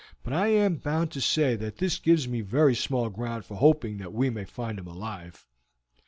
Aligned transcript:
But 0.23 0.33
I 0.33 0.47
am 0.47 0.77
bound 0.77 1.11
to 1.11 1.21
say 1.21 1.55
that 1.57 1.77
this 1.77 1.99
gives 1.99 2.27
me 2.27 2.41
very 2.41 2.73
small 2.73 3.11
ground 3.11 3.45
for 3.45 3.53
hoping 3.57 3.99
that 3.99 4.11
we 4.13 4.31
may 4.31 4.45
find 4.45 4.79
him 4.79 4.87
alive. 4.87 5.45